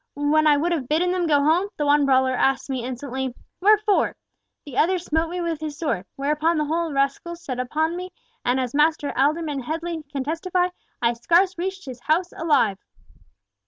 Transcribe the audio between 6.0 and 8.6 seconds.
whereupon the whole rascaille set on me, and